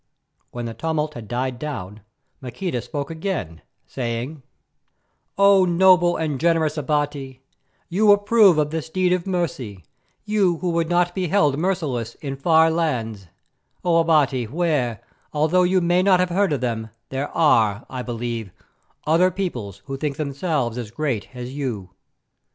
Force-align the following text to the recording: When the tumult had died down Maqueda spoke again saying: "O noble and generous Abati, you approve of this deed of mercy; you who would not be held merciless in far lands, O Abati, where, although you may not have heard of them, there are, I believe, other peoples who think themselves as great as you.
When 0.49 0.65
the 0.65 0.73
tumult 0.73 1.13
had 1.13 1.27
died 1.27 1.59
down 1.59 2.01
Maqueda 2.41 2.81
spoke 2.81 3.11
again 3.11 3.61
saying: 3.85 4.41
"O 5.37 5.63
noble 5.63 6.17
and 6.17 6.39
generous 6.39 6.75
Abati, 6.75 7.43
you 7.87 8.11
approve 8.11 8.57
of 8.57 8.71
this 8.71 8.89
deed 8.89 9.13
of 9.13 9.27
mercy; 9.27 9.83
you 10.25 10.57
who 10.57 10.71
would 10.71 10.89
not 10.89 11.13
be 11.13 11.27
held 11.27 11.55
merciless 11.59 12.15
in 12.15 12.35
far 12.35 12.71
lands, 12.71 13.27
O 13.83 13.99
Abati, 13.99 14.45
where, 14.45 15.01
although 15.33 15.61
you 15.61 15.81
may 15.81 16.01
not 16.01 16.19
have 16.19 16.29
heard 16.29 16.51
of 16.51 16.61
them, 16.61 16.89
there 17.09 17.29
are, 17.29 17.85
I 17.87 18.01
believe, 18.01 18.49
other 19.05 19.29
peoples 19.29 19.83
who 19.85 19.97
think 19.97 20.17
themselves 20.17 20.79
as 20.79 20.89
great 20.89 21.27
as 21.35 21.53
you. 21.53 21.91